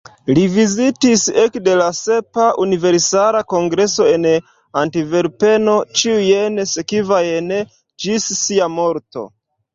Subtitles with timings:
[0.35, 4.25] Li vizitis ekde la sepa Universala Kongreso en
[4.83, 7.55] Antverpeno ĉiujn sekvajn,
[8.07, 9.29] ĝis sia morto.